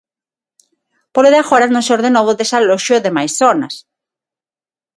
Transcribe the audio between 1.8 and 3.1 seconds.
se ordenou o desaloxo